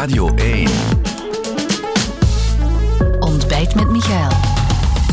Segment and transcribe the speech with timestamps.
[0.00, 0.68] Radio 1.
[3.18, 4.30] Ontbijt met Michael.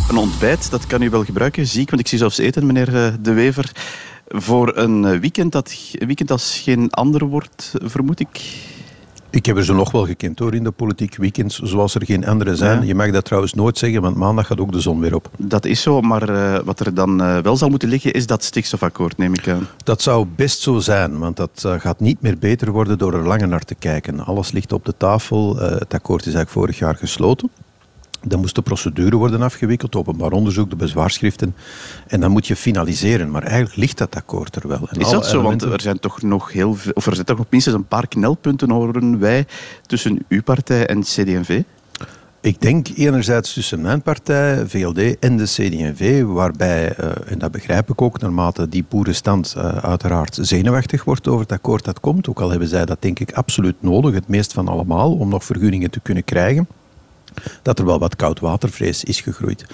[0.09, 1.67] Een ontbijt, dat kan u wel gebruiken.
[1.67, 3.71] Ziek, want ik zie zelfs eten, meneer eh, De Wever.
[4.27, 8.41] Voor een weekend dat weekend als geen ander wordt, vermoed ik.
[9.29, 11.15] Ik heb er zo nog wel gekend hoor in de politiek.
[11.15, 12.85] Weekends zoals er geen andere zijn.
[12.85, 15.29] Je mag dat trouwens nooit zeggen, want maandag gaat ook de zon weer op.
[15.37, 18.43] Dat is zo, maar uh, wat er dan uh, wel zal moeten liggen is dat
[18.43, 19.67] stikstofakkoord, neem ik aan.
[19.83, 23.27] Dat zou best zo zijn, want dat uh, gaat niet meer beter worden door er
[23.27, 24.25] langer naar te kijken.
[24.25, 25.57] Alles ligt op de tafel.
[25.57, 27.49] het akkoord is eigenlijk vorig jaar gesloten.
[28.23, 31.55] Dan moest de procedure worden afgewikkeld, openbaar onderzoek, de bezwaarschriften.
[32.07, 33.31] En dan moet je finaliseren.
[33.31, 34.87] Maar eigenlijk ligt dat akkoord er wel.
[34.89, 35.41] En is dat zo?
[35.41, 38.07] Want er zijn toch nog heel veel, of er zijn toch nog minstens een paar
[38.07, 39.45] knelpunten, horen wij,
[39.85, 41.61] tussen uw partij en CD&V?
[42.41, 47.89] Ik denk enerzijds tussen mijn partij, VLD, en de CD&V, waarbij, uh, en dat begrijp
[47.89, 52.39] ik ook, naarmate die boerenstand uh, uiteraard zenuwachtig wordt over het akkoord dat komt, ook
[52.39, 55.91] al hebben zij dat denk ik absoluut nodig, het meest van allemaal, om nog vergunningen
[55.91, 56.67] te kunnen krijgen
[57.61, 59.65] dat er wel wat koudwatervrees is gegroeid.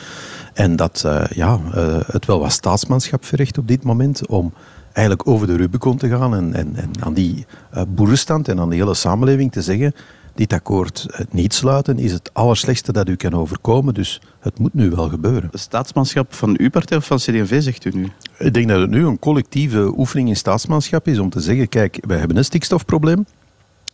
[0.53, 4.53] En dat uh, ja, uh, het wel wat staatsmanschap verricht op dit moment om
[4.93, 8.69] eigenlijk over de Rubicon te gaan en, en, en aan die uh, boerenstand en aan
[8.69, 9.93] de hele samenleving te zeggen
[10.35, 14.89] dit akkoord niet sluiten is het allerslechtste dat u kan overkomen, dus het moet nu
[14.89, 15.49] wel gebeuren.
[15.53, 18.07] Staatsmanschap van uw partij of van CD&V, zegt u nu?
[18.37, 22.03] Ik denk dat het nu een collectieve oefening in staatsmanschap is om te zeggen, kijk,
[22.07, 23.25] wij hebben een stikstofprobleem,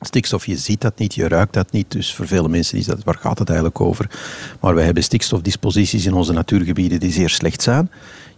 [0.02, 1.92] Stikstof, je ziet dat niet, je ruikt dat niet.
[1.92, 4.10] Dus voor vele mensen is dat, waar gaat het eigenlijk over?
[4.60, 7.92] Maar wij hebben stikstofdisposities in onze natuurgebieden die zeer slecht zijn.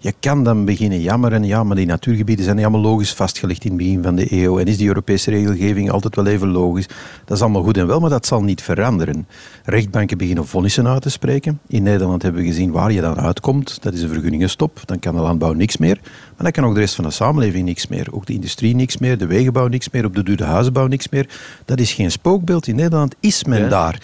[0.03, 3.69] Je kan dan beginnen jammeren, ja, maar die natuurgebieden zijn niet allemaal logisch vastgelegd in
[3.69, 4.59] het begin van de eeuw.
[4.59, 6.87] En is die Europese regelgeving altijd wel even logisch?
[7.25, 9.27] Dat is allemaal goed en wel, maar dat zal niet veranderen.
[9.63, 11.59] Rechtbanken beginnen vonnissen uit te spreken.
[11.67, 13.83] In Nederland hebben we gezien waar je dan uitkomt.
[13.83, 14.81] Dat is een vergunningenstop.
[14.85, 15.99] Dan kan de landbouw niks meer.
[16.03, 18.07] Maar dan kan ook de rest van de samenleving niks meer.
[18.11, 21.09] Ook de industrie niks meer, de wegenbouw niks meer, op de duur de huizenbouw niks
[21.09, 21.29] meer.
[21.65, 22.67] Dat is geen spookbeeld.
[22.67, 24.01] In Nederland is men daar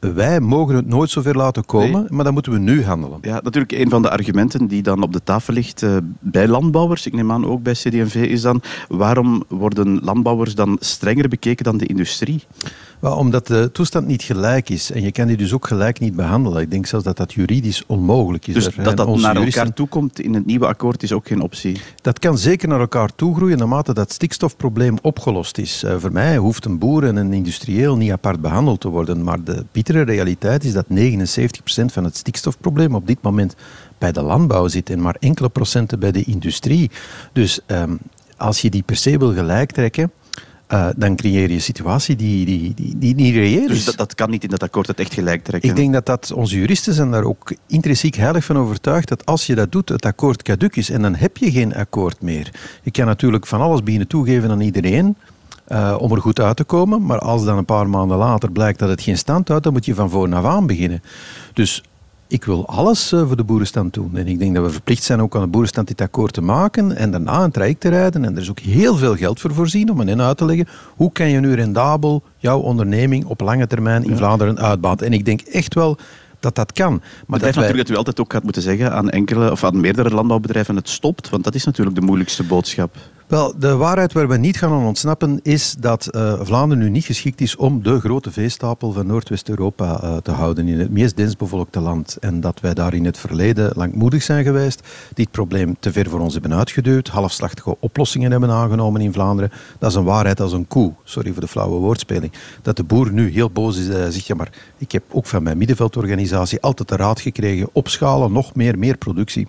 [0.00, 3.18] wij mogen het nooit zover laten komen, maar dan moeten we nu handelen.
[3.22, 7.06] Ja, natuurlijk een van de argumenten die dan op de tafel ligt uh, bij landbouwers,
[7.06, 11.76] ik neem aan ook bij CD&V, is dan waarom worden landbouwers dan strenger bekeken dan
[11.76, 12.42] de industrie?
[13.00, 16.62] Omdat de toestand niet gelijk is en je kan die dus ook gelijk niet behandelen.
[16.62, 18.54] Ik denk zelfs dat dat juridisch onmogelijk is.
[18.54, 19.42] Dus dat dat naar juristen...
[19.42, 21.80] elkaar toekomt in het nieuwe akkoord is ook geen optie?
[22.02, 25.84] Dat kan zeker naar elkaar toegroeien naarmate dat stikstofprobleem opgelost is.
[25.84, 29.44] Uh, voor mij hoeft een boer en een industrieel niet apart behandeld te worden, maar
[29.44, 33.54] de bittere realiteit is dat 79% van het stikstofprobleem op dit moment
[33.98, 36.90] bij de landbouw zit en maar enkele procenten bij de industrie.
[37.32, 37.98] Dus um,
[38.36, 40.12] als je die per se wil gelijk trekken,
[40.72, 43.68] uh, dan creëer je een situatie die, die, die, die niet reëel is.
[43.68, 45.70] Dus dat, dat, kan niet in dat akkoord het echt gelijk trekken?
[45.70, 49.46] Ik denk dat, dat onze juristen zijn daar ook intrinsiek heilig van overtuigd dat als
[49.46, 52.50] je dat doet, het akkoord caduc is en dan heb je geen akkoord meer.
[52.82, 55.16] Je kan natuurlijk van alles beginnen toegeven aan iedereen,
[55.68, 57.06] uh, om er goed uit te komen.
[57.06, 59.84] Maar als dan een paar maanden later blijkt dat het geen stand houdt, dan moet
[59.84, 61.02] je van voor af aan beginnen.
[61.52, 61.82] Dus
[62.30, 64.16] ik wil alles uh, voor de boerenstand doen.
[64.16, 66.96] En ik denk dat we verplicht zijn ook aan de boerenstand dit akkoord te maken
[66.96, 68.24] en daarna een traject te rijden.
[68.24, 70.68] En er is ook heel veel geld voor voorzien om hen uit te leggen.
[70.96, 74.16] Hoe kan je nu rendabel jouw onderneming op lange termijn in.
[74.16, 75.06] Vlaanderen uitbaten?
[75.06, 75.96] En ik denk echt wel
[76.40, 77.02] dat dat kan.
[77.26, 77.52] Maar, wij...
[77.52, 80.88] natuurlijk dat u altijd ook gaat moeten zeggen aan enkele of aan meerdere landbouwbedrijven het
[80.88, 82.96] stopt, want dat is natuurlijk de moeilijkste boodschap.
[83.30, 87.04] Wel, de waarheid waar we niet gaan aan ontsnappen is dat uh, Vlaanderen nu niet
[87.04, 91.80] geschikt is om de grote veestapel van Noordwest-Europa uh, te houden in het meest densbevolkte
[91.80, 92.16] land.
[92.20, 96.20] En dat wij daar in het verleden langmoedig zijn geweest, dit probleem te ver voor
[96.20, 99.52] ons hebben uitgeduwd, halfslachtige oplossingen hebben aangenomen in Vlaanderen.
[99.78, 100.92] Dat is een waarheid als een koe.
[101.04, 102.32] Sorry voor de flauwe woordspeling.
[102.62, 105.42] Dat de boer nu heel boos is en zegt, ja maar ik heb ook van
[105.42, 109.46] mijn middenveldorganisatie altijd de raad gekregen, opschalen, nog meer, meer productie.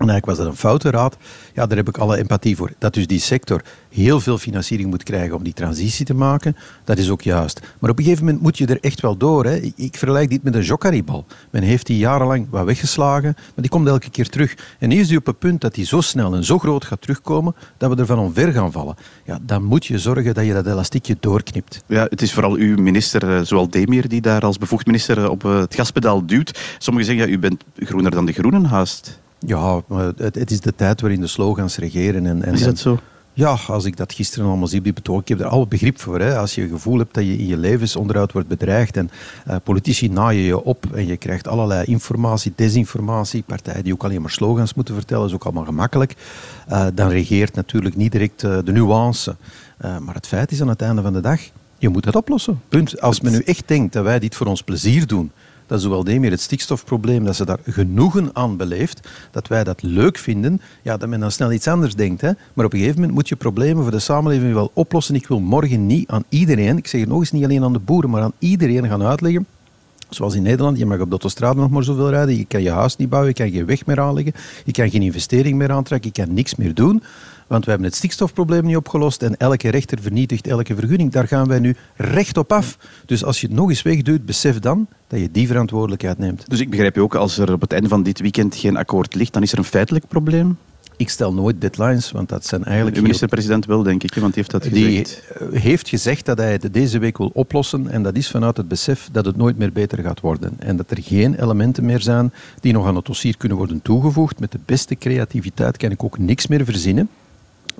[0.00, 1.16] En eigenlijk was dat een foute raad.
[1.54, 2.72] Ja, daar heb ik alle empathie voor.
[2.78, 6.98] Dat dus die sector heel veel financiering moet krijgen om die transitie te maken, dat
[6.98, 7.60] is ook juist.
[7.78, 9.44] Maar op een gegeven moment moet je er echt wel door.
[9.44, 9.56] Hè.
[9.76, 11.26] Ik vergelijk dit met een jokkaribal.
[11.50, 14.54] Men heeft die jarenlang wat weggeslagen, maar die komt elke keer terug.
[14.78, 17.00] En nu is die op het punt dat die zo snel en zo groot gaat
[17.00, 18.96] terugkomen, dat we ervan omver gaan vallen.
[19.24, 21.84] Ja, dan moet je zorgen dat je dat elastiekje doorknipt.
[21.86, 25.44] Ja, het is vooral uw minister, eh, zoals Demir, die daar als bevoegd minister op
[25.44, 26.60] eh, het gaspedaal duwt.
[26.78, 29.18] Sommigen zeggen, ja, u bent groener dan de groenen haast.
[29.46, 29.82] Ja,
[30.16, 32.26] het, het, is de tijd waarin de slogans regeren.
[32.26, 32.98] En, en, is dat zo?
[33.32, 36.20] Ja, als ik dat gisteren allemaal zie betoog, ik heb er alle begrip voor.
[36.20, 36.38] Hè.
[36.38, 39.10] Als je het gevoel hebt dat je in je levensonderhoud wordt bedreigd en
[39.48, 44.20] uh, politici naaien je op en je krijgt allerlei informatie, desinformatie, partijen die ook alleen
[44.20, 46.14] maar slogans moeten vertellen, is ook allemaal gemakkelijk,
[46.68, 49.36] uh, dan regeert natuurlijk niet direct uh, de nuance.
[49.78, 51.40] maar het feit is aan het einde van de dag,
[51.78, 52.60] je moet het oplossen.
[52.68, 53.00] Punt.
[53.00, 55.30] Als men nu echt denkt dat wij dit voor ons plezier doen,
[55.70, 59.82] dat is zowel meer het stikstofprobleem, dat ze daar genoegen aan beleeft, dat wij dat
[59.82, 62.20] leuk vinden, ja, dat men dan snel iets anders denkt.
[62.20, 62.30] Hè.
[62.54, 65.14] Maar op een gegeven moment moet je problemen voor de samenleving wel oplossen.
[65.14, 67.78] Ik wil morgen niet aan iedereen, ik zeg het nog eens, niet alleen aan de
[67.78, 69.46] boeren, maar aan iedereen gaan uitleggen
[70.10, 72.70] Zoals in Nederland, je mag op de autostrade nog maar zoveel rijden, je kan je
[72.70, 74.32] huis niet bouwen, je kan geen weg meer aanleggen,
[74.64, 77.02] je kan geen investering meer aantrekken, je kan niks meer doen.
[77.46, 81.12] Want we hebben het stikstofprobleem niet opgelost en elke rechter vernietigt elke vergunning.
[81.12, 82.78] Daar gaan wij nu recht op af.
[83.06, 86.50] Dus als je het nog eens wegdoet, besef dan dat je die verantwoordelijkheid neemt.
[86.50, 89.14] Dus ik begrijp je ook, als er op het einde van dit weekend geen akkoord
[89.14, 90.56] ligt, dan is er een feitelijk probleem?
[91.00, 92.96] Ik stel nooit deadlines, want dat zijn eigenlijk...
[92.96, 95.22] De minister-president wel, denk ik, want die heeft dat gezegd.
[95.38, 98.56] Die eh, heeft gezegd dat hij het deze week wil oplossen en dat is vanuit
[98.56, 100.52] het besef dat het nooit meer beter gaat worden.
[100.58, 104.40] En dat er geen elementen meer zijn die nog aan het dossier kunnen worden toegevoegd.
[104.40, 107.08] Met de beste creativiteit kan ik ook niks meer verzinnen.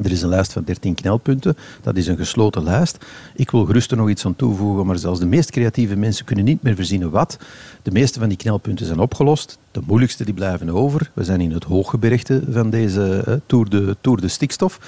[0.03, 1.57] Er is een lijst van 13 knelpunten.
[1.83, 3.05] Dat is een gesloten lijst.
[3.35, 6.45] Ik wil gerust er nog iets aan toevoegen, maar zelfs de meest creatieve mensen kunnen
[6.45, 7.39] niet meer verzinnen wat.
[7.83, 9.59] De meeste van die knelpunten zijn opgelost.
[9.71, 11.11] De moeilijkste die blijven over.
[11.15, 14.79] We zijn in het hooggebergte van deze uh, tour, de, tour de Stikstof.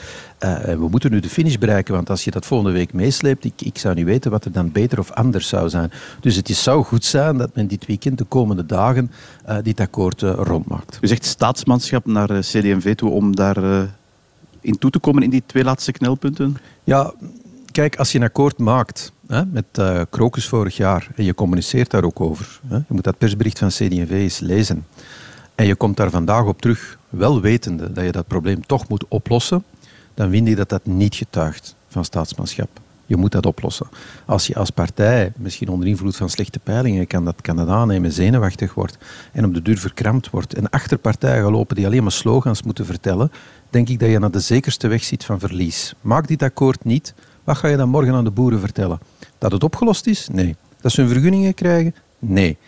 [0.41, 3.63] Uh, we moeten nu de finish bereiken, want als je dat volgende week meesleept, ik,
[3.63, 5.91] ik zou niet weten wat er dan beter of anders zou zijn.
[6.21, 9.11] Dus het is, zou goed zijn dat men dit weekend, de komende dagen,
[9.49, 10.99] uh, dit akkoord rondmaakt.
[11.01, 13.91] U zegt staatsmanschap naar CD&V toe om daar
[14.63, 16.57] in toe te komen in die twee laatste knelpunten?
[16.85, 17.13] Ja,
[17.73, 21.91] kijk, als je een akkoord maakt hè, met uh, Crocus vorig jaar en je communiceert
[21.91, 24.87] daar ook over, hè, je moet dat persbericht van CD&V eens lezen,
[25.55, 29.05] en je komt daar vandaag op terug, wel wetende dat je dat probleem toch moet
[29.09, 29.65] oplossen,
[30.15, 32.81] dan vind ik dat dat niet getuigt van staatsmanschap.
[33.07, 33.87] Je moet dat oplossen.
[34.27, 38.13] Als je als partij, misschien onder invloed van slechte peilingen, kan dat, kan dat aannemen,
[38.13, 38.99] zenuwachtig wordt
[39.33, 42.87] en op de duur verkrampt wordt en achter partijen lopen die alleen maar slogans moeten
[42.87, 43.33] vertellen,
[43.71, 45.95] denk ik dat je naar de zekerste weg zit van verlies.
[46.01, 47.15] Maak dit akkoord niet.
[47.45, 49.01] Wat ga je dan morgen aan de boeren vertellen?
[49.39, 50.29] Dat het opgelost is?
[50.33, 50.57] Nee.
[50.81, 51.95] Dat ze hun vergunningen krijgen?
[52.19, 52.59] Nee.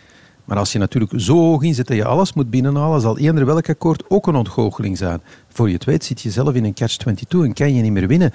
[0.45, 3.69] Maar als je natuurlijk zo hoog inzet dat je alles moet binnenhalen, zal eender welk
[3.69, 5.21] akkoord ook een ontgoocheling zijn.
[5.49, 8.07] Voor je het weet zit je zelf in een catch-22 en kan je niet meer
[8.07, 8.31] winnen.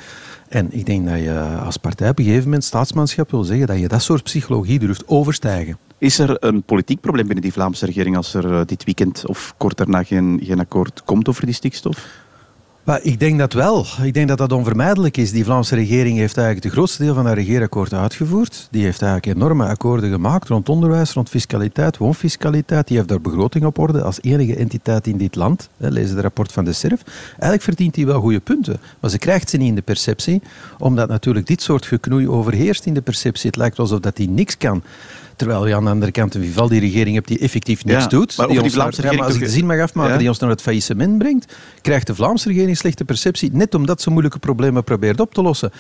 [0.49, 3.79] En ik denk dat je als partij op een gegeven moment staatsmanschap wil zeggen dat
[3.79, 5.79] je dat soort psychologie durft overstijgen.
[5.99, 9.55] Is er een politiek probleem binnen die Vlaamse regering als er eh, dit weekend of
[9.57, 12.09] kort daarna geen, geen akkoord komt over die stikstof?
[12.91, 13.87] Maar ik denk dat wel.
[14.03, 15.33] Ik denk dat dat onvermijdelijk is.
[15.33, 18.69] Die Vlaamse regering heeft eigenlijk het grootste deel van haar regeerakkoord uitgevoerd.
[18.71, 22.87] Die heeft eigenlijk enorme akkoorden gemaakt rond onderwijs, rond fiscaliteit, woonfiscaliteit.
[22.87, 25.69] Die heeft daar begroting op orde als enige entiteit in dit land.
[25.77, 27.03] Lees het rapport van de SERF.
[27.31, 28.81] Eigenlijk verdient hij wel goede punten.
[29.01, 30.43] Maar ze krijgt ze niet in de perceptie,
[30.79, 33.47] omdat natuurlijk dit soort geknoei overheerst in de perceptie.
[33.47, 34.83] Het lijkt alsof dat hij niks kan.
[35.41, 38.37] Terwijl je aan de andere kant een Vivaldi-regering hebt die effectief niks doet.
[38.37, 39.27] Maar die, die Vlaamse regering...
[39.27, 42.49] als ik de zin mag afmaken, die ons naar het faillissement brengt, krijgt de Vlaamse
[42.49, 45.73] regering slechte perceptie, net omdat ze moeilijke problemen probeert op te lossen.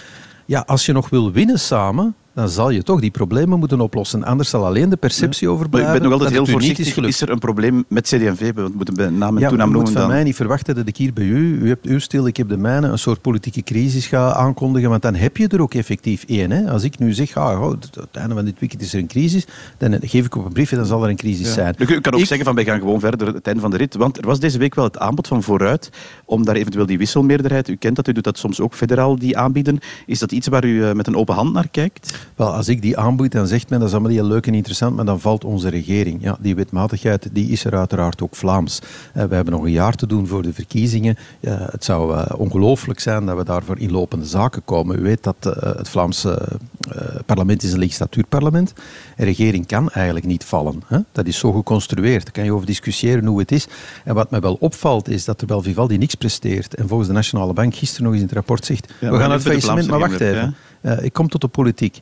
[0.44, 4.24] Ja, als je nog wil winnen samen, dan zal je toch die problemen moeten oplossen.
[4.24, 5.52] Anders zal alleen de perceptie ja.
[5.52, 5.88] overblijven.
[5.88, 6.96] Maar ik ben nog altijd heel voorzichtig.
[6.96, 8.54] Is, is, er een probleem met CD&V?
[8.54, 9.92] We moeten bij naam en ja, toenaam noemen.
[9.92, 12.48] van mij niet verwachten dat ik hier bij u, u hebt uw stil, ik heb
[12.48, 14.90] de mijne, een soort politieke crisis ga aankondigen.
[14.90, 16.50] Want dan heb je er ook effectief één.
[16.50, 16.70] Hè.
[16.70, 19.46] Als ik nu zeg, ah, oh, het einde van dit weekend is er een crisis,
[19.78, 21.52] dan geef ik op een briefje, dan zal er een crisis ja.
[21.52, 21.74] zijn.
[21.78, 23.94] U kan ook zeggen van wij gaan gewoon verder het einde van de rit.
[23.94, 25.90] Want er was deze week wel het aanbod van vooruit
[26.24, 29.38] om daar eventueel die wisselmeerderheid, u kent dat, u doet dat soms ook federaal, die
[29.38, 29.78] aanbieden.
[30.06, 32.19] Is dat iets waar u eh, met een open hand naar kijkt?
[32.36, 34.96] Wel, als ik die aanboeit, dan zegt men dat is allemaal heel leuk en interessant,
[34.96, 36.22] maar dan valt onze regering.
[36.22, 38.80] Ja, die wetmatigheid die is er uiteraard ook Vlaams.
[38.82, 41.16] Uh, we hebben nog een jaar te doen voor de verkiezingen.
[41.40, 44.98] Het zou uh, ongelooflijk zijn dat we daarvoor in lopende zaken komen.
[44.98, 46.48] U weet dat eh, het Vlaamse
[47.34, 48.72] parlement is een legislatuurparlement.
[49.16, 50.82] Een regering kan eigenlijk niet vallen.
[50.86, 50.98] Hè?
[51.12, 52.22] Dat is zo geconstrueerd.
[52.24, 53.66] Daar kan je over discussiëren hoe het is.
[54.04, 57.52] En wat mij wel opvalt is dat terwijl Vivaldi niks presteert en volgens de Nationale
[57.52, 60.20] Bank gisteren nog eens in het rapport zegt ja, we gaan het faillissement, maar wacht
[60.20, 60.54] even.
[61.02, 62.00] ik kom tot de politiek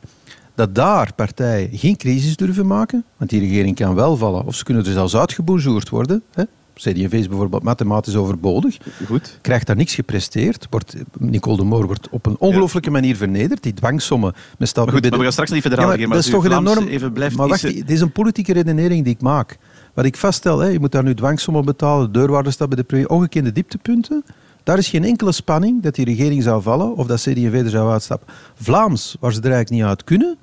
[0.55, 4.63] dat daar partijen geen crisis durven maken, want die regering kan wel vallen, of ze
[4.63, 6.23] kunnen er zelfs uitgebonjourd worden.
[6.33, 6.43] Hè?
[6.79, 8.77] CD&V is bijvoorbeeld mathematisch overbodig.
[9.05, 9.39] Goed.
[9.41, 10.67] Krijgt daar niks gepresteerd.
[10.69, 13.63] Wordt, Nicole de Moor wordt op een ongelooflijke manier vernederd.
[13.63, 14.75] Die dwangsommen met.
[14.75, 16.87] Maar, goed, maar we gaan straks niet verder ja, maar, Dat is toch een enorm.
[16.87, 19.57] Even blijft maar wacht, dit is een politieke redenering die ik maak.
[19.93, 22.83] Wat ik vaststel, hè, je moet daar nu dwangsommen betalen, de deurwaarde staat bij de
[22.83, 24.23] premier, ongekende dieptepunten.
[24.63, 27.91] Daar is geen enkele spanning dat die regering zou vallen of dat CD&V er zou
[27.91, 28.27] uitstappen.
[28.55, 30.37] Vlaams, waar ze er eigenlijk niet uit kunnen,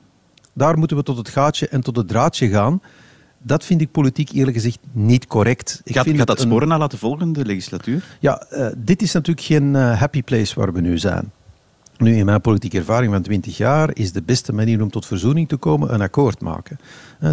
[0.52, 2.80] daar moeten we tot het gaatje en tot het draadje gaan.
[3.46, 5.80] Dat vind ik politiek eerlijk gezegd niet correct.
[5.84, 6.68] Ik gaat, gaat dat sporen een...
[6.68, 8.04] na laten volgen, de legislatuur?
[8.20, 11.32] Ja, uh, dit is natuurlijk geen uh, happy place waar we nu zijn.
[11.98, 15.48] Nu, in mijn politieke ervaring van 20 jaar is de beste manier om tot verzoening
[15.48, 16.78] te komen een akkoord maken.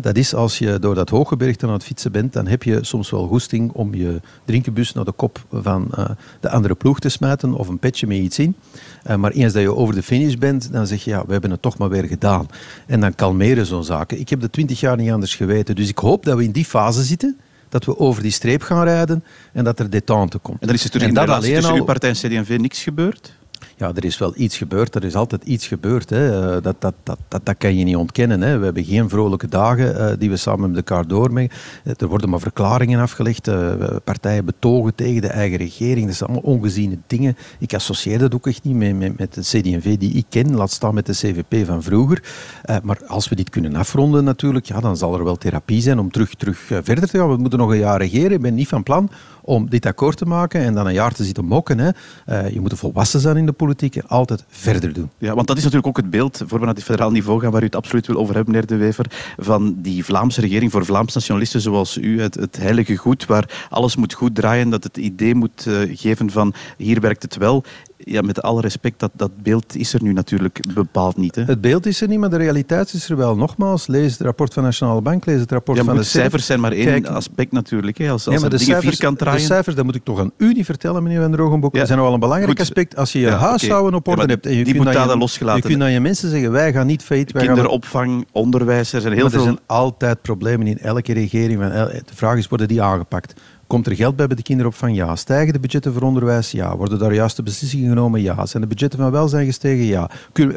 [0.02, 3.10] Dat is als je door dat hooggebergte aan het fietsen bent, dan heb je soms
[3.10, 7.54] wel goesting om je drinkenbus naar de kop van eh, de andere ploeg te smijten
[7.54, 8.56] of een petje met iets in.
[9.04, 11.52] Eh, maar eens dat je over de finish bent, dan zeg je ja, we hebben
[11.52, 12.48] het toch maar weer gedaan.
[12.88, 14.20] En dan kalmeren zo'n zaken.
[14.20, 16.66] Ik heb de 20 jaar niet anders geweten, dus ik hoop dat we in die
[16.66, 17.38] fase zitten
[17.70, 20.62] dat we over die streep gaan rijden en dat er detente komt.
[20.62, 21.78] En dan is er natuurlijk in de relatie tussen al...
[21.78, 23.34] uw partij en CD&V niks gebeurd?
[23.76, 24.96] Ja, er is wel iets gebeurd.
[24.96, 26.10] Er is altijd iets gebeurd.
[26.10, 26.56] Hè.
[26.56, 28.42] Eh, dat, dat, dat, dat, dat kan je niet ontkennen.
[28.42, 28.58] Hè.
[28.58, 31.58] We hebben geen vrolijke dagen uh, die we samen met elkaar doormaken.
[31.84, 33.48] Eh, er worden maar verklaringen afgelegd.
[33.48, 36.06] Uh, partijen betogen tegen de eigen regering.
[36.08, 37.38] Dat zijn allemaal ongeziene dingen.
[37.60, 40.56] Ik associeer dat ook echt niet met, met, de CD&V die ik ken.
[40.56, 42.24] Laat staan met de CVP van vroeger.
[42.70, 46.00] Uh, maar als we dit kunnen afronden natuurlijk, ja, dan zal er wel therapie zijn
[46.00, 47.30] om terug, terug verder te gaan.
[47.30, 48.32] We moeten nog een jaar regeren.
[48.32, 49.10] Ik ben niet van plan
[49.42, 51.80] om dit akkoord te maken en dan een jaar te zitten mokken.
[51.80, 51.90] Hè.
[52.30, 55.10] Uh, je moet volwassen zijn in de politiek en altijd verder doen.
[55.18, 57.52] Ja, want dat is natuurlijk ook het beeld, voor we naar het federaal niveau gaan,
[57.52, 59.06] waar u het absoluut wil over hebben, meneer De Wever,
[59.38, 63.96] van die Vlaamse regering voor Vlaams nationalisten zoals u, het, het heilige goed, waar alles
[63.96, 67.64] moet goed draaien, dat het idee moet uh, geven van hier werkt het wel
[68.06, 71.36] ja, met alle respect, dat, dat beeld is er nu natuurlijk bepaald niet.
[71.36, 71.44] Hè?
[71.44, 73.36] Het beeld is er niet, maar de realiteit is er wel.
[73.36, 76.46] Nogmaals, lees het rapport van de Nationale Bank, lees het rapport ja, van de cijfers
[76.46, 77.98] zijn maar één aspect natuurlijk.
[77.98, 78.10] Hè.
[78.10, 79.40] Als, als ja, de dingen cijfers, draaien...
[79.40, 81.74] De cijfers, dat moet ik toch aan u niet vertellen, meneer Van der Rogenboek.
[81.74, 82.60] Ja, dat zijn wel een belangrijk Goed.
[82.60, 82.96] aspect.
[82.96, 84.14] Als je je huishouden okay.
[84.14, 85.62] op orde hebt en je die kunt, moet je, losgelaten.
[85.62, 87.32] je kunt aan je mensen zeggen, wij gaan niet failliet.
[87.32, 88.26] Kinderopvang, gaan...
[88.32, 89.40] onderwijs, er zijn heel maar veel...
[89.40, 91.60] Er zijn altijd problemen in elke regering.
[91.62, 93.34] De vraag is, worden die aangepakt?
[93.74, 94.96] Komt er geld bij bij de kinderopvang?
[94.96, 95.16] Ja.
[95.16, 96.52] Stijgen de budgetten voor onderwijs?
[96.52, 96.78] Ja.
[96.78, 98.22] Worden daar juiste beslissingen genomen?
[98.22, 98.46] Ja.
[98.46, 99.86] Zijn de budgetten van welzijn gestegen?
[99.86, 100.10] Ja.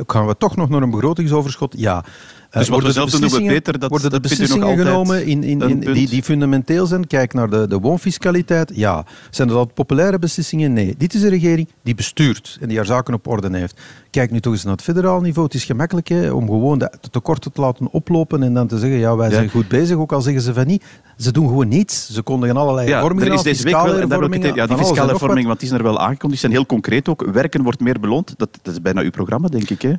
[0.06, 1.74] Gaan we toch nog naar een begrotingsoverschot?
[1.76, 2.04] Ja.
[2.50, 3.78] Dus wat we zelf doen, we beter.
[3.78, 7.06] Dat, worden de beslissingen genomen in, in, in, die, die fundamenteel zijn?
[7.06, 8.72] Kijk naar de, de woonfiscaliteit.
[8.74, 9.04] Ja.
[9.30, 10.72] Zijn dat populaire beslissingen?
[10.72, 10.94] Nee.
[10.98, 13.80] Dit is een regering die bestuurt en die haar zaken op orde heeft.
[14.16, 15.46] Kijk nu toch eens naar het federaal niveau.
[15.46, 18.98] Het is gemakkelijk hè, om gewoon de tekorten te laten oplopen en dan te zeggen,
[18.98, 19.50] ja, wij zijn ja.
[19.50, 20.84] goed bezig, ook al zeggen ze van niet.
[21.16, 22.12] Ze doen gewoon niets.
[22.12, 25.46] Ze kondigen allerlei ja, hervormingen er is deze week wel, het, ja, die fiscale hervorming,
[25.46, 27.24] want die is er wel aangekondigd, die zijn heel concreet ook.
[27.32, 28.34] Werken wordt meer beloond.
[28.36, 29.82] Dat, dat is bijna uw programma, denk ik.
[29.82, 29.88] Hè?
[29.88, 29.96] Uh,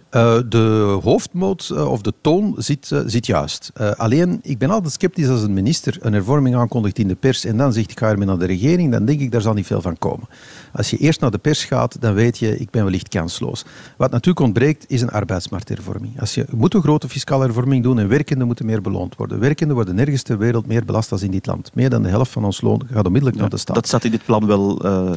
[0.49, 3.71] de hoofdmoot uh, of de toon zit, uh, zit juist.
[3.95, 7.57] alleen, ik ben altijd sceptisch als een minister een hervorming aankondigt in de pers en
[7.57, 9.81] dan zegt ik ga ermee naar de regering, dan denk ik daar zal niet veel
[9.81, 10.27] van komen.
[10.73, 13.65] Als je eerst naar de pers gaat, dan weet je, ik ben wellicht kansloos.
[13.97, 16.19] Wat natuurlijk ontbreekt, is een arbeidsmarkthervorming.
[16.19, 19.39] Als je, moet een grote fiscale hervorming doen en werkenden moeten meer beloond worden.
[19.39, 21.71] Werkenden worden nergens ter wereld meer belast als in dit land.
[21.73, 23.75] Meer dan de helft van ons loon gaat onmiddellijk ja, naar de staat.
[23.75, 25.11] Dat zat in dit plan wel uh,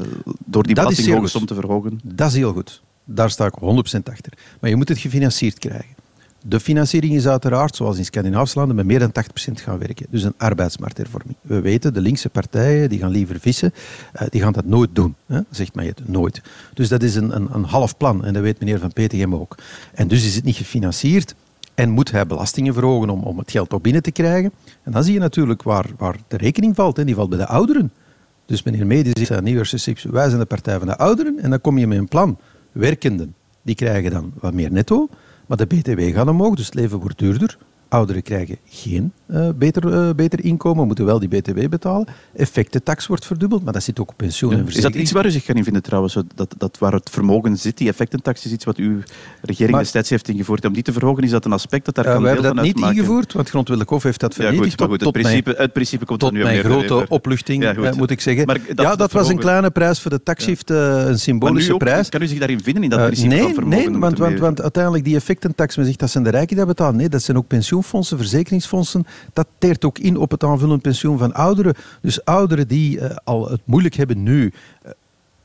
[0.44, 2.00] door die belastinghoogsom te verhogen.
[2.04, 2.82] Dat is heel goed.
[3.04, 3.58] Daar sta ik 100%
[4.10, 4.32] achter.
[4.60, 5.99] Maar je moet het gefinancierd krijgen.
[6.44, 9.12] De financiering is uiteraard, zoals in Scandinavische landen, met meer dan
[9.50, 10.06] 80% gaan werken.
[10.10, 11.36] Dus een arbeidsmarkthervorming.
[11.40, 13.72] We weten, de linkse partijen die gaan liever vissen,
[14.14, 15.14] uh, die gaan dat nooit doen.
[15.26, 15.40] Hè?
[15.50, 16.42] Zegt mij het, nooit.
[16.74, 19.54] Dus dat is een, een, een half plan en dat weet meneer Van Petegem ook.
[19.94, 21.34] En dus is het niet gefinancierd
[21.74, 24.52] en moet hij belastingen verhogen om, om het geld op binnen te krijgen.
[24.82, 26.98] En dan zie je natuurlijk waar, waar de rekening valt.
[26.98, 27.92] En die valt bij de ouderen.
[28.46, 31.38] Dus meneer Medi zegt aan wij zijn de partij van de ouderen.
[31.38, 32.38] En dan kom je met een plan.
[32.72, 35.08] Werkenden, die krijgen dan wat meer netto.
[35.50, 37.58] Maar de BTW gaat omhoog, dus het leven wordt duurder.
[37.90, 42.06] Ouderen krijgen geen uh, beter, uh, beter inkomen, moeten wel die BTW betalen.
[42.36, 44.58] Effectentax wordt verdubbeld, maar dat zit ook op pensioen ja.
[44.58, 46.14] en Is dat iets waar u zich kan vinden trouwens?
[46.34, 48.98] Dat, dat waar het vermogen zit, die effectentax is iets wat uw
[49.42, 50.64] regering maar, destijds heeft ingevoerd.
[50.64, 52.62] Om die te verhogen, is dat een aspect dat daar uh, kan deel van uitmaken?
[52.62, 54.78] We hebben dat niet ingevoerd, want Grondwettelijk Hof heeft dat vernietigd.
[54.78, 58.10] Ja, goed, goed, het, principe, het principe komt tot nu mijn grote opluchting, ja, moet
[58.10, 58.46] ik zeggen.
[58.46, 62.08] Maar dat ja, dat was een kleine prijs voor de taxshift, een symbolische prijs.
[62.08, 63.90] Kan u zich daarin vinden, in dat principe nee, van vermogen?
[63.90, 66.66] Nee, want, want, want uiteindelijk die effectentax, men zegt dat zijn de rijken die dat
[66.66, 66.96] betalen.
[66.96, 67.48] Nee, dat zijn ook
[67.80, 69.06] pensioenfondsen, verzekeringsfondsen.
[69.32, 71.74] Dat teert ook in op het aanvullend pensioen van ouderen.
[72.02, 74.52] Dus ouderen die uh, al het moeilijk hebben nu,
[74.86, 74.90] uh,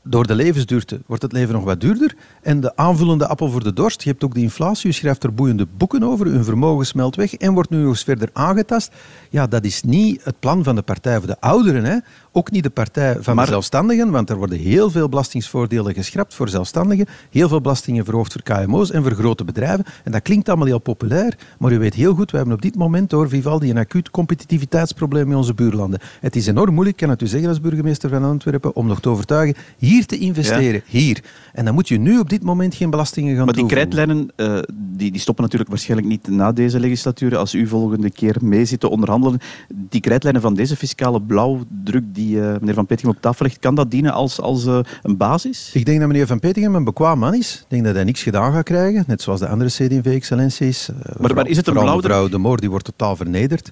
[0.08, 2.14] door de levensduurte wordt het leven nog wat duurder.
[2.42, 5.34] En de aanvullende appel voor de dorst, je hebt ook de inflatie, u schrijft er
[5.34, 8.92] boeiende boeken over, hun vermogen smelt weg en wordt nu nog eens verder aangetast.
[9.30, 11.84] Ja, dat is niet het plan van de Partij voor de Ouderen.
[11.84, 11.96] Hè.
[12.32, 16.34] Ook niet de partij van maar, de zelfstandigen, want er worden heel veel belastingsvoordelen geschrapt
[16.34, 19.84] voor zelfstandigen, heel veel belastingen verhoogd voor KMO's en voor grote bedrijven.
[20.04, 22.76] En dat klinkt allemaal heel populair, maar u weet heel goed, we hebben op dit
[22.76, 26.00] moment door Vivaldi een acuut competitiviteitsprobleem in onze buurlanden.
[26.20, 29.08] Het is enorm moeilijk, kan het u zeggen als burgemeester van Antwerpen, om nog te
[29.08, 30.98] overtuigen hier te investeren, ja.
[30.98, 31.22] hier.
[31.52, 34.58] En dan moet je nu op dit moment geen belastingen gaan Maar die krijtlijnen, uh,
[34.72, 37.36] die, die stoppen natuurlijk waarschijnlijk niet na deze legislatuur.
[37.36, 39.38] Als u volgende keer mee zit te onderhandelen,
[39.74, 43.74] die krijtlijnen van deze fiscale blauwdruk die uh, meneer Van Petegem op tafel legt, kan
[43.74, 45.70] dat dienen als, als uh, een basis?
[45.72, 47.54] Ik denk dat meneer Van Petegem een bekwaam man is.
[47.54, 50.88] Ik denk dat hij niks gedaan gaat krijgen, net zoals de andere CD&V-excellenties.
[51.18, 52.02] Maar, maar, is het een blauwdruk?
[52.02, 53.70] Mevrouw De Moor die wordt totaal vernederd.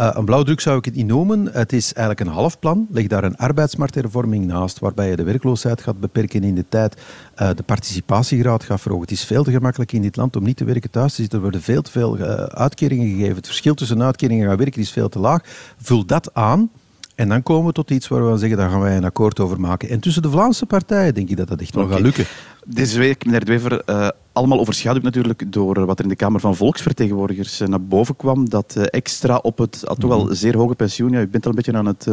[0.00, 1.48] Uh, een blauwdruk zou ik het niet noemen.
[1.52, 2.86] Het is eigenlijk een half plan.
[2.90, 6.96] Leg daar een arbeidsmarkthervorming naast, waarbij je de werkloosheid gaat beperken in de tijd,
[7.38, 9.04] uh, de participatiegraad gaat verhogen.
[9.08, 11.38] Het is veel te gemakkelijk in dit land om niet te werken thuis te zitten.
[11.38, 13.36] Er worden veel te veel uh, uitkeringen gegeven.
[13.36, 15.40] Het verschil tussen uitkeringen en werken is veel te laag.
[15.78, 16.70] Vul dat aan.
[17.14, 19.60] En dan komen we tot iets waar we zeggen, daar gaan wij een akkoord over
[19.60, 19.88] maken.
[19.88, 22.24] En tussen de Vlaamse partijen denk ik dat dat echt wel gaat lukken.
[22.66, 26.40] Deze week, meneer De Wever, uh, allemaal overschaduwd natuurlijk door wat er in de Kamer
[26.40, 28.48] van Volksvertegenwoordigers uh, naar boven kwam.
[28.48, 30.34] Dat uh, extra op het uh, toch wel mhm.
[30.34, 32.08] zeer hoge pensioen, ja, u bent al een beetje aan het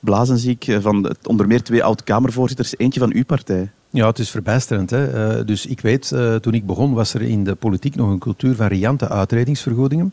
[0.00, 3.70] blazen ziek, van onder meer twee oud-Kamervoorzitters, eentje van uw partij.
[3.90, 4.90] Ja, het is verbijsterend.
[4.90, 5.44] Hè?
[5.44, 8.66] dus ik weet, toen ik begon was er in de politiek nog een cultuur van
[8.66, 10.12] riante uitredingsvergoedingen.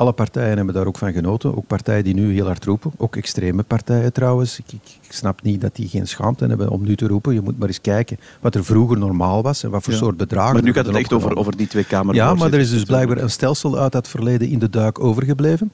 [0.00, 1.56] Alle partijen hebben daar ook van genoten.
[1.56, 2.92] Ook partijen die nu heel hard roepen.
[2.96, 4.58] Ook extreme partijen trouwens.
[4.58, 7.34] Ik, ik, ik snap niet dat die geen schaamte hebben om nu te roepen.
[7.34, 10.52] Je moet maar eens kijken wat er vroeger normaal was en wat voor soort bedragen.
[10.52, 12.16] Maar nu gaat het echt over, over die twee kamers.
[12.16, 15.72] Ja, maar er is dus blijkbaar een stelsel uit dat verleden in de duik overgebleven.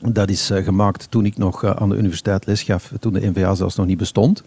[0.00, 3.30] Dat is uh, gemaakt toen ik nog uh, aan de universiteit les gaf, toen de
[3.30, 4.42] NVA zelfs nog niet bestond.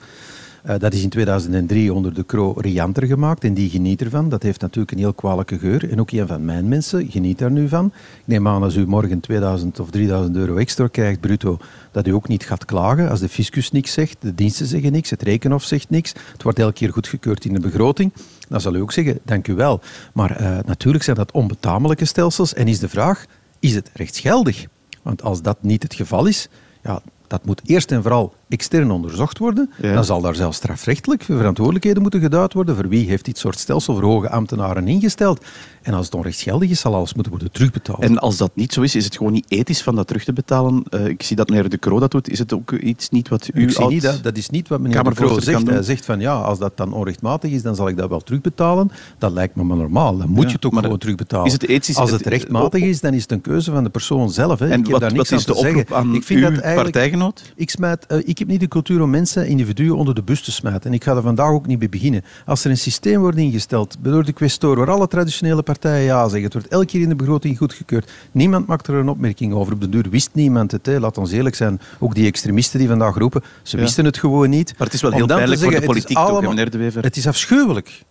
[0.68, 4.30] Uh, dat is in 2003 onder de Cro Rianter gemaakt en die geniet ervan.
[4.30, 5.92] Dat heeft natuurlijk een heel kwalijke geur.
[5.92, 7.86] En ook een van mijn mensen geniet daar nu van.
[7.96, 11.58] Ik neem aan als u morgen 2000 of 3000 euro extra krijgt, bruto,
[11.92, 15.10] dat u ook niet gaat klagen als de fiscus niks zegt, de diensten zeggen niks,
[15.10, 16.14] het rekenhof zegt niks.
[16.32, 18.14] Het wordt elke keer goedgekeurd in de begroting.
[18.50, 19.82] Dan zal u ook zeggen, dank u wel.
[20.14, 22.54] Maar uh, natuurlijk zijn dat onbetamelijke stelsels.
[22.54, 23.26] En is de vraag,
[23.60, 24.66] is het rechtsgeldig?
[25.02, 26.50] Want als dat niet het geval is,
[26.84, 29.70] ja, dat moet eerst en vooral extern onderzocht worden.
[29.82, 32.76] Dan zal daar zelfs strafrechtelijk verantwoordelijkheden moeten geduid worden.
[32.76, 35.46] Voor wie heeft dit soort stelsel voor hoge ambtenaren ingesteld?
[35.82, 38.00] En als het onrechtgeldig is, zal alles moeten worden terugbetaald.
[38.00, 40.34] En als dat niet zo is, is het gewoon niet ethisch van dat terug te
[40.34, 40.84] betalen?
[40.90, 42.30] Uh, ik zie dat meneer De Croo dat doet.
[42.30, 44.80] Is het ook iets niet wat u ik zie niet dat, dat is niet wat
[44.80, 45.68] meneer De Croo zegt.
[45.68, 48.92] Hij zegt van ja, als dat dan onrechtmatig is, dan zal ik dat wel terugbetalen.
[49.18, 50.18] Dat lijkt me maar normaal.
[50.18, 51.46] Dan moet je het ook gewoon terugbetalen.
[51.46, 54.30] Is het ethisch, als het rechtmatig is, dan is het een keuze van de persoon
[54.30, 54.60] zelf.
[54.60, 54.70] Hè.
[54.70, 57.54] En ik heb wat, wat is de oproep aan ik vind uw dat partijgenoot?
[57.56, 60.52] Ik, smijt, uh, ik heb niet de cultuur om mensen, individuen onder de bus te
[60.52, 60.90] smijten.
[60.90, 62.24] En ik ga er vandaag ook niet mee beginnen.
[62.46, 66.52] Als er een systeem wordt ingesteld door de questor, waar alle traditionele partijen ja zeggen,
[66.52, 68.12] wordt elke keer in de begroting goedgekeurd.
[68.32, 69.74] Niemand maakt er een opmerking over.
[69.74, 70.86] Op de duur wist niemand het.
[70.86, 71.00] Hè.
[71.00, 71.80] Laat ons eerlijk zijn.
[72.00, 74.74] Ook die extremisten die vandaag roepen, ze wisten het gewoon niet.
[74.78, 77.04] Maar het is wel heel pijnlijk voor de politiek, allemaal, meneer De Wever?
[77.04, 78.04] Het is afschuwelijk.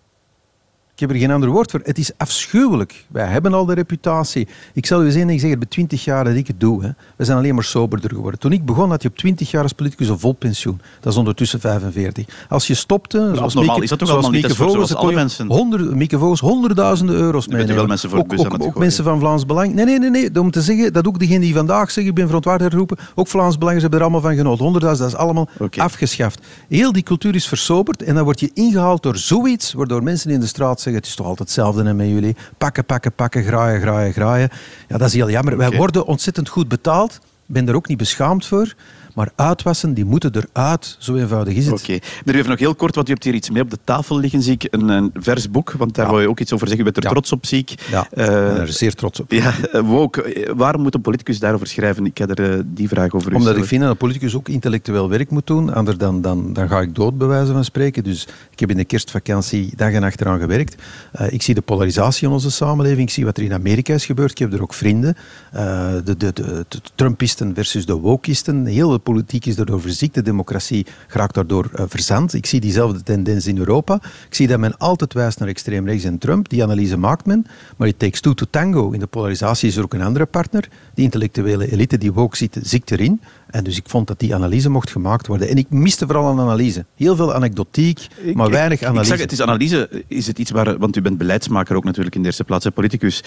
[0.96, 1.80] Ik heb er geen ander woord voor.
[1.84, 3.04] Het is afschuwelijk.
[3.08, 4.48] Wij hebben al de reputatie.
[4.72, 5.58] Ik zal u eens één ding zeggen.
[5.58, 8.40] Bij 20 jaar dat ik het doe, hè, we zijn alleen maar soberder geworden.
[8.40, 10.80] Toen ik begon had je op 20 jaar als politicus een vol pensioen.
[11.00, 12.46] Dat is ondertussen 45.
[12.48, 15.46] Als je stopte, zoals normaal is dat toch allemaal niet Vogels, alle mensen?
[15.46, 17.66] Honderd, Mieke Vogels, honderdduizenden euro's mee.
[17.66, 19.74] wel mensen voor ook, ook, ook, ook mensen van Vlaams Belang.
[19.74, 20.40] Nee, nee, nee, nee.
[20.40, 23.58] Om te zeggen dat ook degenen die vandaag zeggen, ik ben verontwaardigd roepen, ook Vlaams
[23.58, 24.64] Belangers hebben er allemaal van genoten.
[24.64, 26.46] Honderdduizend, dat is allemaal afgeschaft.
[26.68, 30.40] Heel die cultuur is versoberd en dan word je ingehaald door zoiets, waardoor mensen in
[30.40, 32.36] de straat het is toch altijd hetzelfde hetzelfde met jullie.
[32.58, 34.48] Pakken, pakken, pakken, graaien, graaien, graaien.
[34.88, 35.56] Ja, dat is heel jammer.
[35.56, 37.14] Wij worden ontzettend goed betaald.
[37.46, 38.74] Ik ben er ook niet beschaamd voor.
[39.16, 40.96] Maar uitwassen, die moeten eruit.
[40.98, 41.74] Zo eenvoudig is het.
[41.74, 41.82] Oké.
[41.82, 42.02] Okay.
[42.24, 44.42] Maar even nog heel kort, want u hebt hier iets mee op de tafel liggen,
[44.42, 44.66] zie ik.
[44.70, 46.10] Een, een vers boek, want daar ja.
[46.10, 46.86] wil je ook iets over zeggen.
[46.86, 47.86] U bent er trots op, zie ik.
[47.90, 49.32] Ja, uh, ik ben er zeer trots op.
[49.32, 50.22] Ja, woke.
[50.22, 52.06] Eh, waarom moet een politicus daarover schrijven?
[52.06, 55.08] Ik ga er uh, die vraag over Omdat ik vind dat een politicus ook intellectueel
[55.08, 55.74] werk moet doen.
[55.74, 58.04] Anders dan, dan, dan ga ik dood, bij wijze van spreken.
[58.04, 60.82] Dus ik heb in de kerstvakantie dag en nacht eraan gewerkt.
[61.20, 63.08] Uh, ik zie de polarisatie in onze samenleving.
[63.08, 64.30] Ik zie wat er in Amerika is gebeurd.
[64.30, 65.16] Ik heb er ook vrienden.
[65.52, 68.66] de, de, de, de, Trumpisten versus de wokisten.
[68.66, 72.34] Heel politiek is daardoor verziekte democratie geraakt daardoor uh, verzand.
[72.34, 73.94] Ik zie diezelfde tendens in Europa.
[74.28, 76.48] Ik zie dat men altijd wijst naar extreem rechts en Trump.
[76.48, 77.46] Die analyse maakt men.
[77.76, 78.90] Maar it takes two to tango.
[78.90, 80.68] In de polarisatie is er ook een andere partner.
[80.94, 83.20] Die intellectuele elite die ook ziet, ziekt erin.
[83.46, 85.48] En dus ik vond dat die analyse mocht gemaakt worden.
[85.48, 86.84] En ik miste vooral een analyse.
[86.96, 89.12] Heel veel anekdotiek, maar weinig analyse.
[89.12, 92.14] Ik zeg, het is analyse, is het iets waar, want u bent beleidsmaker ook natuurlijk
[92.14, 93.22] in de eerste plaats, politicus.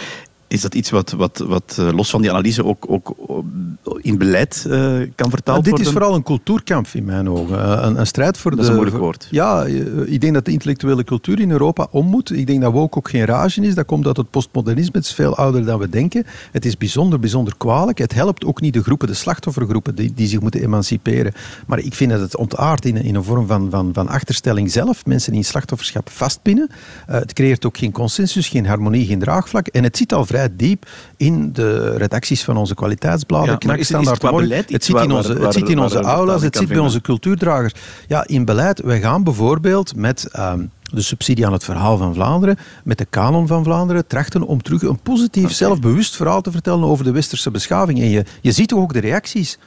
[0.49, 3.15] Is dat iets wat, wat, wat eh, los van die analyse ook, ook
[4.01, 4.73] in beleid uh,
[5.15, 5.75] kan vertaald worden?
[5.75, 7.63] Dit is vooral een cultuurkamp in mijn ogen.
[7.63, 8.65] Eh, een, een strijd voor dat de...
[8.65, 9.27] Dat is een moeilijk woord.
[9.31, 9.65] Ja,
[10.05, 12.31] ik denk dat de intellectuele cultuur in Europa om moet.
[12.31, 13.75] Ik denk dat woke ook geen rage is.
[13.75, 14.97] Dat komt uit het postmodernisme.
[14.97, 16.25] Het is veel ouder dan we denken.
[16.51, 17.97] Het is bijzonder, bijzonder kwalijk.
[17.97, 21.33] Het helpt ook niet de groepen, de slachtoffergroepen, die, die zich moeten emanciperen.
[21.67, 25.05] Maar ik vind dat het ontaart in, in een vorm van, van, van achterstelling zelf.
[25.05, 26.69] Mensen in slachtofferschap vastpinnen.
[27.09, 29.67] Uh, het creëert ook geen consensus, geen harmonie, geen draagvlak.
[29.67, 30.85] En het zit al vrij diep
[31.17, 33.57] in de redacties van onze kwaliteitsbladen.
[33.59, 36.67] Ja, is, het, beleid het zit in onze, het zit in onze aula's, het zit
[36.67, 37.73] bij onze cultuurdragers.
[38.07, 40.29] Ja, in beleid, wij gaan bijvoorbeeld met...
[40.39, 44.61] Um, de subsidie aan het verhaal van Vlaanderen, met de kanon van Vlaanderen, trachten om
[44.61, 45.55] terug een positief, okay.
[45.55, 47.99] zelfbewust verhaal te vertellen over de westerse beschaving.
[47.99, 49.57] En je, je ziet ook de reacties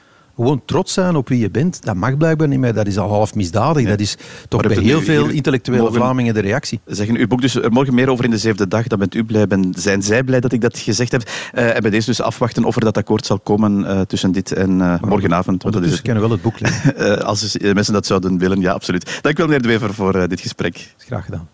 [0.42, 2.74] gewoon trots zijn op wie je bent, dat mag blijkbaar niet meer.
[2.74, 3.86] Dat is al half misdadig.
[3.86, 4.16] Dat is
[4.48, 6.80] toch bij heel veel intellectuele Vlamingen de reactie.
[6.86, 8.86] Zeggen, uw boek dus er morgen meer over in de zevende dag.
[8.86, 11.22] Dan bent u blij, ben, zijn zij blij dat ik dat gezegd heb.
[11.54, 14.52] Uh, en bij deze dus afwachten of er dat akkoord zal komen uh, tussen dit
[14.52, 15.62] en uh, morgenavond.
[15.62, 16.02] Want dat is het.
[16.02, 17.24] kennen wel het boek lezen.
[17.24, 19.18] als mensen dat zouden willen, ja, absoluut.
[19.20, 20.94] Dank u wel, meneer De Wever, voor dit gesprek.
[20.98, 21.48] Graag gedaan.